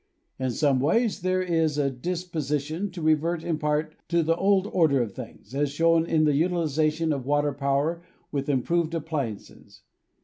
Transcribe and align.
In 0.39 0.49
some 0.49 0.79
ways 0.79 1.21
there 1.21 1.43
is 1.43 1.77
a 1.77 1.91
disposition 1.91 2.89
to 2.89 3.03
revert 3.03 3.43
in 3.43 3.59
part 3.59 3.93
to 4.09 4.23
the 4.23 4.35
old 4.35 4.65
order 4.65 4.99
of 5.03 5.13
things, 5.13 5.53
as 5.53 5.69
shown 5.71 6.07
in 6.07 6.23
the 6.23 6.33
utilization 6.33 7.13
of 7.13 7.27
water 7.27 7.53
power 7.53 8.01
with 8.31 8.49
improved 8.49 8.95
appliances. 8.95 9.83